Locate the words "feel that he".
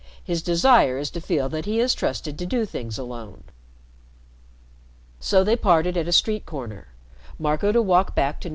1.21-1.79